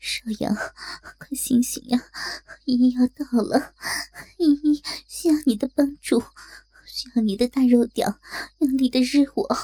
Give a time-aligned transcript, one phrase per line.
[0.00, 2.02] 少阳，快醒醒呀！
[2.64, 3.74] 依依要到了，
[4.38, 6.22] 依依需要你的帮助，
[6.86, 8.18] 需要你的大肉屌
[8.58, 9.58] 用力的日我。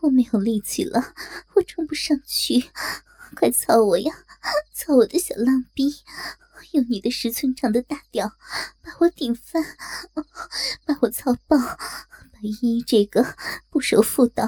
[0.00, 1.14] 我没有力气了，
[1.54, 2.70] 我冲不上去，
[3.34, 4.14] 快操我呀！
[4.72, 6.04] 操我的小浪逼，
[6.72, 8.36] 用你的十寸长的大屌
[8.82, 9.64] 把我顶翻，
[10.84, 11.56] 把我操爆，
[12.36, 13.34] 把依依这个
[13.70, 14.46] 不守妇道。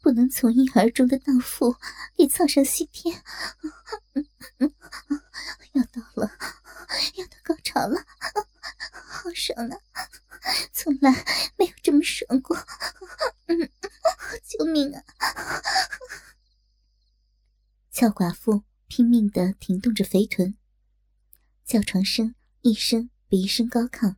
[0.00, 1.74] 不能从一而终的荡妇
[2.16, 3.24] 给操上西天，
[5.72, 6.30] 要到了，
[7.16, 8.06] 要到高潮了，
[8.84, 9.76] 好爽啊！
[10.72, 11.10] 从来
[11.56, 12.56] 没有这么爽过，
[14.44, 15.02] 救命啊！
[17.90, 20.56] 俏寡妇拼命的挺动着肥臀，
[21.64, 24.14] 叫床声一声比一声高亢，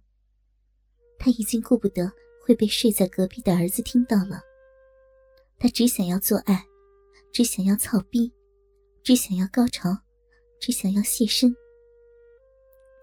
[1.19, 2.13] 她已经顾不得
[2.49, 4.41] 会被睡在隔壁的儿子听到了。
[5.59, 6.65] 他只想要做爱，
[7.31, 8.33] 只想要操逼，
[9.05, 9.99] 只想要高潮，
[10.59, 11.55] 只想要现身。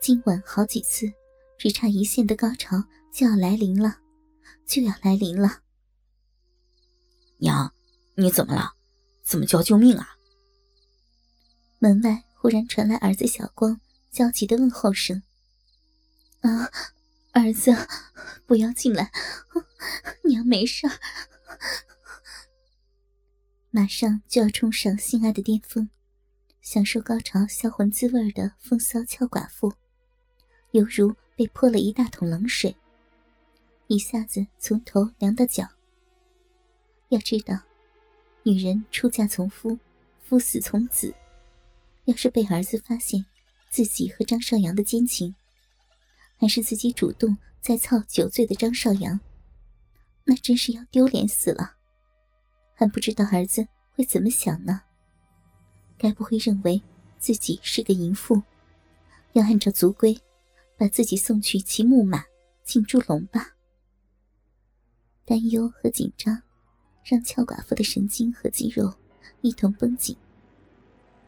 [0.02, 1.14] 今晚好几次，
[1.60, 4.00] 只差一线的高潮就要来临了，
[4.66, 5.62] 就要来临了。
[7.38, 7.72] 娘，
[8.16, 8.74] 你怎么了？
[9.24, 10.18] 怎么叫救命啊？
[11.78, 13.80] 门外忽然传来儿子小光
[14.10, 15.22] 焦急的问候声
[16.42, 16.72] ：“啊，
[17.36, 17.76] 儿子，
[18.48, 19.12] 不要进来，
[20.24, 20.88] 娘没事。”
[23.72, 25.90] 马上就要冲上性爱的巅峰，
[26.62, 29.74] 享受高潮销魂滋味的风骚俏寡妇，
[30.72, 32.78] 犹如被泼了一大桶冷水，
[33.88, 35.68] 一下子从头凉到脚。
[37.10, 37.60] 要知道，
[38.44, 39.78] 女人出嫁从夫，
[40.24, 41.14] 夫死从子。
[42.06, 43.26] 要是被儿子发现
[43.70, 45.36] 自己和张少阳的奸情，
[46.38, 49.20] 还是自己主动在操酒醉的张少阳，
[50.24, 51.76] 那真是要丢脸死了。
[52.74, 54.82] 还不知道儿子会怎么想呢？
[55.98, 56.82] 该不会认为
[57.18, 58.42] 自己是个淫妇，
[59.34, 60.20] 要按照族规
[60.78, 62.26] 把自己送去骑木马
[62.64, 63.56] 进猪笼吧？
[65.24, 66.44] 担忧和紧张
[67.04, 68.94] 让俏寡妇的神经和肌肉
[69.42, 70.16] 一同绷紧，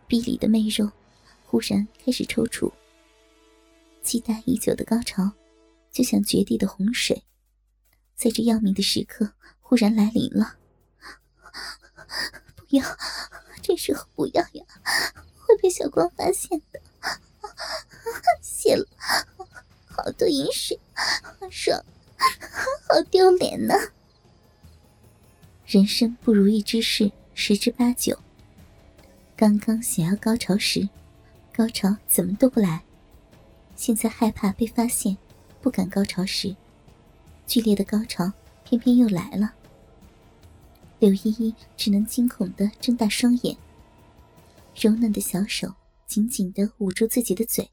[0.06, 0.92] 逼里的媚肉
[1.46, 2.72] 忽然开始抽搐。
[4.02, 5.32] 期待已久的高潮，
[5.92, 7.24] 就像绝地的洪水，
[8.16, 10.56] 在这要命的时刻忽然来临了。
[12.56, 12.84] 不要，
[13.62, 14.66] 这时候不要呀，
[15.36, 16.82] 会被小光发现的。
[18.42, 18.86] 谢了，
[19.86, 20.80] 好多饮水，
[21.52, 21.80] 爽，
[22.88, 23.74] 好丢脸呢。
[25.66, 28.18] 人生不如意之事十之八九。
[29.36, 30.88] 刚刚想要高潮时，
[31.54, 32.80] 高潮怎么都不来；
[33.78, 35.16] 现在害怕被发现，
[35.62, 36.54] 不敢高潮时，
[37.46, 38.34] 剧烈的高潮
[38.66, 39.54] 偏偏又来了。
[41.00, 43.56] 柳依依只能惊恐的睁大双眼，
[44.76, 45.72] 柔嫩的小手
[46.08, 47.70] 紧紧的捂住自己的嘴，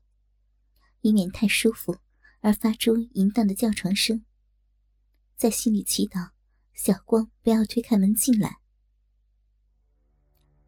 [1.01, 1.97] 以免太舒服
[2.43, 4.23] 而发出淫荡的叫床声。
[5.37, 6.29] 在心里祈祷
[6.75, 8.59] 小光不要推开门进来。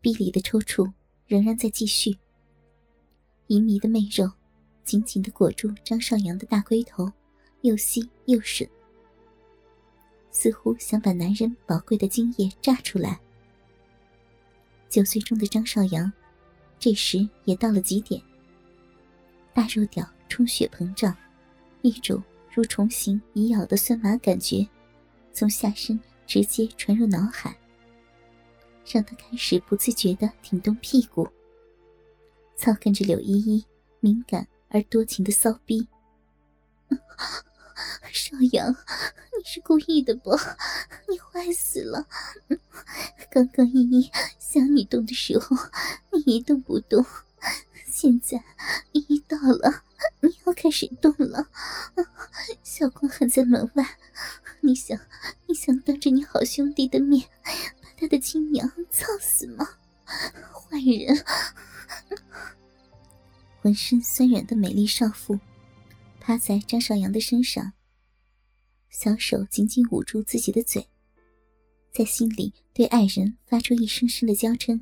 [0.00, 0.94] 臂里的抽搐
[1.26, 2.16] 仍然在继续，
[3.48, 4.32] 淫迷的媚肉
[4.86, 7.12] 紧紧的裹住张少阳的大龟头，
[7.62, 8.66] 又吸又吮。
[10.30, 13.20] 似乎想把男人宝贵的精液榨出来。
[14.88, 16.10] 九岁中的张少阳，
[16.78, 18.22] 这时也到了极点。
[19.52, 21.14] 大肉屌充血膨胀，
[21.82, 22.22] 一种
[22.54, 24.64] 如虫形蚁咬的酸麻感觉，
[25.32, 27.58] 从下身直接传入脑海，
[28.86, 31.28] 让他开始不自觉的挺动屁股，
[32.54, 33.64] 操跟着柳依依
[34.00, 35.88] 敏感而多情的骚逼。
[38.12, 40.30] 少阳，你是故意的不？
[41.08, 42.06] 你坏死了！
[43.30, 45.56] 刚刚依依想你动的时候，
[46.12, 47.04] 你一动不动。
[47.84, 48.42] 现在
[48.92, 49.84] 依依到了，
[50.20, 51.48] 你要开始动了。
[52.62, 53.98] 小光还在门外，
[54.60, 54.98] 你想，
[55.46, 57.28] 你想当着你好兄弟的面，
[64.16, 65.38] 酸软的美丽少妇。
[66.18, 67.74] 趴在张少阳的身上，
[68.88, 70.88] 小手紧紧捂住自己的嘴，
[71.92, 74.80] 在心里对爱人发出一声声的娇嗔。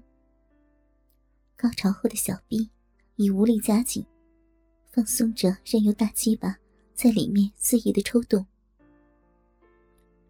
[1.57, 2.71] 高潮后的小臂
[3.17, 4.07] 已无力夹紧，
[4.93, 6.57] 放松着，任由大鸡巴
[6.95, 8.47] 在里面肆意的抽动。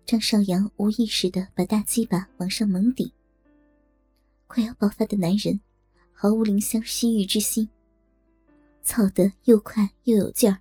[0.07, 3.13] 张少阳无意识的把大鸡巴往上猛顶，
[4.47, 5.61] 快要爆发的男人
[6.11, 7.69] 毫无怜香惜玉之心，
[8.85, 10.61] 操得又快又有劲儿。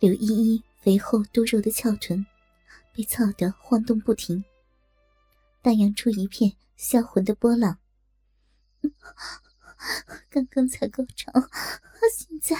[0.00, 2.26] 柳依依肥厚多肉的翘臀
[2.92, 4.42] 被操得晃动不停，
[5.60, 7.78] 荡漾出一片销魂的波浪。
[10.28, 11.30] 刚刚才高潮，
[12.10, 12.56] 现在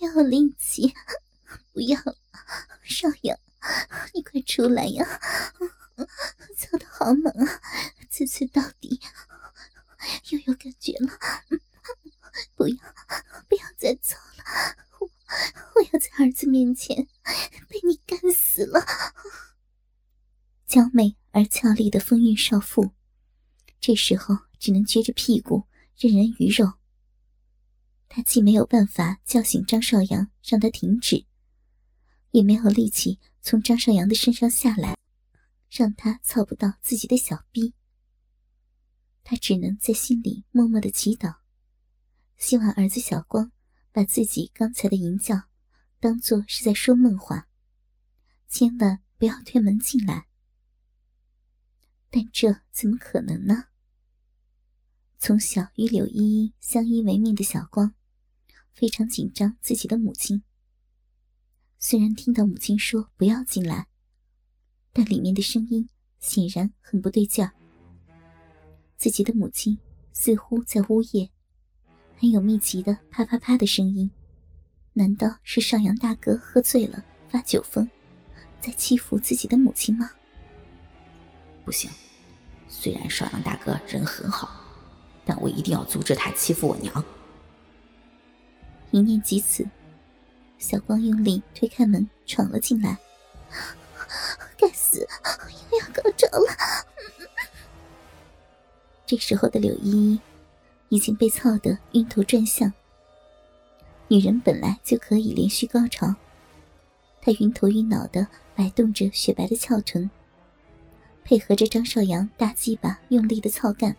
[0.00, 0.94] 没有力气，
[1.72, 2.16] 不要了，
[2.82, 3.38] 少爷。
[4.14, 5.20] 你快出来呀！
[6.56, 7.60] 操的好猛啊，
[8.08, 9.00] 次次到底，
[10.30, 11.18] 又有感觉了。
[12.54, 12.76] 不要，
[13.48, 15.10] 不要再走了，我
[15.74, 17.08] 我要在儿子面前
[17.68, 18.84] 被你干死了。
[20.66, 22.92] 娇美而俏丽的风韵少妇，
[23.80, 25.64] 这时候只能撅着屁股
[25.96, 26.74] 任人鱼肉。
[28.08, 31.26] 她既没有办法叫醒张少阳，让他停止，
[32.32, 33.18] 也没有力气。
[33.42, 34.96] 从张少阳的身上下来，
[35.70, 37.72] 让他操不到自己的小逼。
[39.24, 41.36] 他只能在心里默默的祈祷，
[42.40, 43.52] 希望儿子小光
[43.92, 45.42] 把自己刚才的淫叫
[46.00, 47.46] 当做是在说梦话，
[48.48, 50.26] 千万不要推门进来。
[52.10, 53.66] 但这怎么可能呢？
[55.18, 57.94] 从小与柳依依相依为命的小光，
[58.72, 60.42] 非常紧张自己的母亲。
[61.78, 63.86] 虽然听到母亲说不要进来，
[64.94, 67.52] 但里面的声音显然很不对劲儿。
[68.96, 69.78] 自己的母亲
[70.14, 71.30] 似乎在呜咽，
[72.20, 74.10] 很有密集的啪啪啪的声音。
[74.92, 77.88] 难道是少阳大哥喝醉了发酒疯，
[78.60, 80.10] 在欺负自己的母亲吗？
[81.64, 81.90] 不行，
[82.68, 84.50] 虽然少阳大哥人很好，
[85.24, 87.02] 但我一定要阻止他欺负我娘。
[88.90, 89.66] 一念及此。
[90.58, 92.98] 小光用力推开门，闯了进来。
[94.58, 95.08] 该死，
[95.72, 96.86] 又要高潮了！
[99.06, 100.20] 这时候的柳依依
[100.90, 102.70] 已经被操得晕头转向。
[104.08, 106.14] 女人本来就可以连续高潮，
[107.22, 110.10] 她晕头晕脑的摆动着雪白的翘臀，
[111.24, 113.96] 配合着张少阳大鸡巴用力的操干。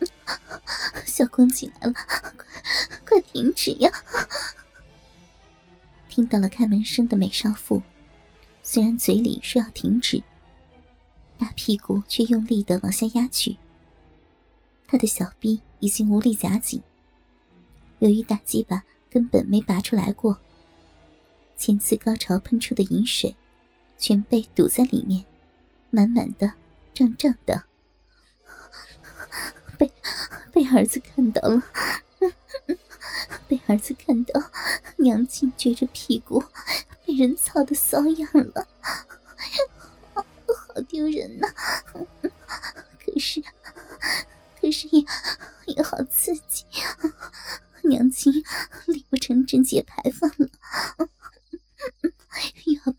[1.06, 1.92] 小光进来了，
[3.06, 3.90] 快快停止呀！
[6.08, 7.82] 听到了开门声的美少妇，
[8.62, 10.22] 虽然嘴里说要停止，
[11.38, 13.56] 大屁股却用力的往下压去。
[14.94, 16.80] 他的小臂已经无力夹紧，
[17.98, 20.38] 由于大鸡巴根本没拔出来过，
[21.56, 23.34] 前次高潮喷出的饮水
[23.98, 25.24] 全被堵在里面，
[25.90, 26.52] 满满的、
[26.94, 27.64] 胀胀的，
[29.76, 29.90] 被
[30.52, 31.60] 被儿子看到了。
[33.48, 34.40] 被儿子看到
[34.98, 36.40] 娘亲撅着屁股
[37.04, 38.68] 被人操的骚痒了，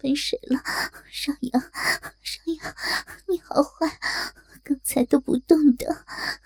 [0.05, 0.61] 喷水了。
[1.11, 1.59] 少阳，
[2.21, 2.75] 少阳，
[3.27, 3.99] 你好坏，
[4.63, 6.05] 刚才都不动的，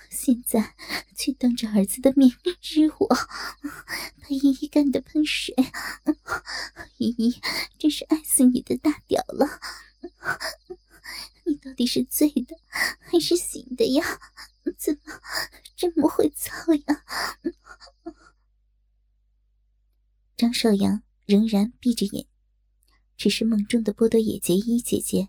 [0.10, 0.76] 现在
[1.14, 3.08] 却当着儿子的面日我。
[4.22, 5.54] 把依依干的喷水，
[7.00, 7.42] 依依
[7.78, 9.60] 真是爱死你的大屌了！
[11.44, 12.56] 你到底是醉的
[13.02, 14.22] 还是醒的呀？
[14.78, 15.20] 怎么
[15.76, 17.04] 这么会操呀？
[20.38, 22.26] 张少阳仍然闭着眼，
[23.20, 25.28] 只是梦中的波多野结衣姐姐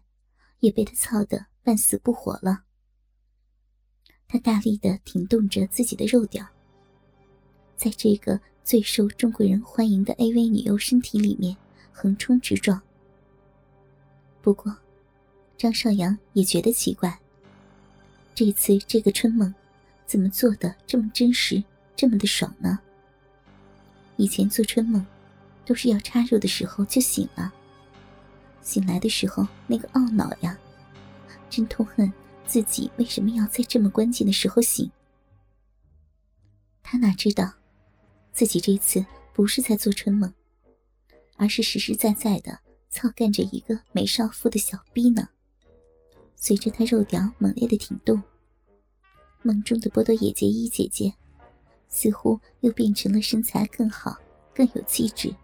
[0.60, 2.62] 也被他操得半死不活了。
[4.28, 6.46] 他大力的挺动着自己的肉屌，
[7.76, 8.40] 在这个。
[8.62, 11.56] 最受中国人欢迎的 AV 女优身体里面
[11.90, 12.80] 横冲直撞。
[14.40, 14.76] 不过，
[15.56, 17.18] 张少阳也觉得奇怪，
[18.32, 19.52] 这次这个春梦
[20.06, 21.60] 怎么做的这么真实，
[21.96, 22.78] 这么的爽呢？
[24.16, 25.04] 以前做春梦
[25.64, 27.52] 都是要插入的时候就醒了，
[28.70, 30.56] 醒来的时候那个懊恼呀，
[31.50, 32.12] 真痛恨
[32.46, 34.88] 自己为什么要在这么关键的时候醒。
[36.80, 37.52] 他哪知道？
[38.32, 40.32] 自己这次不是在做春梦，
[41.36, 42.60] 而是实实在在的
[42.90, 45.30] 操干着一个美少妇的小逼呢。
[46.36, 48.22] 随着他肉屌猛烈的挺动，
[49.42, 51.12] 梦中的波多野结衣姐姐
[51.88, 54.16] 似乎又变成了身材更好、
[54.54, 55.34] 更有气质、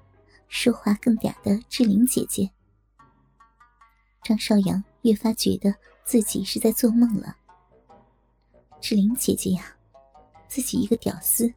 [0.47, 2.49] 说话更嗲的志玲姐姐。
[4.27, 5.73] 张少阳越发觉得
[6.05, 7.37] 自己是在做梦了。
[8.81, 9.77] 志玲姐姐呀，
[10.49, 11.49] 自己一个屌丝。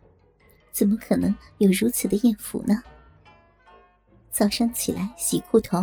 [0.71, 2.83] 怎么可能有如此的艳福呢？
[4.29, 5.79] 早上起来洗裤头，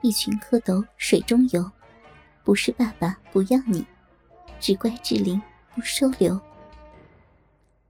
[0.00, 1.70] 一群蝌蚪水中游，
[2.42, 3.84] 不是爸爸不要你，
[4.58, 5.38] 只怪志玲
[5.74, 6.40] 不收留。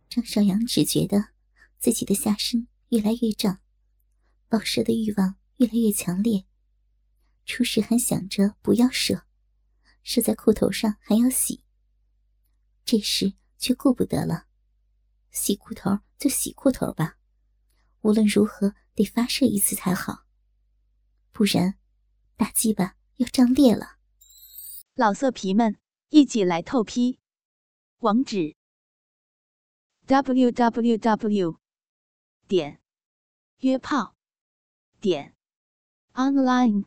[0.09, 1.27] 张少阳只觉得
[1.79, 3.61] 自己的下身越来越胀，
[4.49, 6.46] 报射的欲望越来越强烈。
[7.47, 9.25] 初时还想着不要射，
[10.03, 11.63] 射在裤头上还要洗，
[12.85, 14.49] 这时却顾不得了，
[15.31, 17.19] 洗裤头就洗裤头吧，
[18.01, 20.27] 无论如何得发射一次才好，
[21.31, 21.79] 不然
[22.37, 23.99] 大鸡巴要胀裂了。
[24.95, 27.21] 老色皮们，一起来透批，
[27.99, 28.57] 网址
[30.07, 31.61] ：w w w.
[32.49, 32.81] 点
[33.59, 34.17] 约炮
[35.01, 35.37] 点
[36.15, 36.87] online。